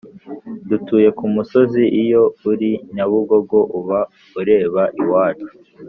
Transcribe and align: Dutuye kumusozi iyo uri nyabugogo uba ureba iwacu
Dutuye 0.69 1.09
kumusozi 1.17 1.83
iyo 2.01 2.23
uri 2.51 2.71
nyabugogo 2.95 3.57
uba 3.79 3.99
ureba 4.39 4.83
iwacu 5.01 5.49